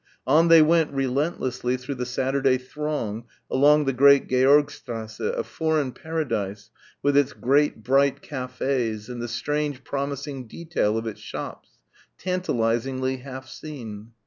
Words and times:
On 0.25 0.47
they 0.47 0.63
went 0.63 0.91
relentlessly 0.91 1.77
through 1.77 1.93
the 1.93 2.07
Saturday 2.07 2.57
throng 2.57 3.25
along 3.51 3.85
the 3.85 3.93
great 3.93 4.27
Georgstrasse 4.27 5.19
a 5.19 5.43
foreign 5.43 5.91
paradise, 5.91 6.71
with 7.03 7.15
its 7.15 7.33
great 7.33 7.83
bright 7.83 8.23
cafés 8.23 9.09
and 9.09 9.21
the 9.21 9.27
strange 9.27 9.83
promising 9.83 10.47
detail 10.47 10.97
of 10.97 11.05
its 11.05 11.21
shops 11.21 11.69
tantalisingly 12.17 13.17
half 13.17 13.47
seen. 13.47 14.13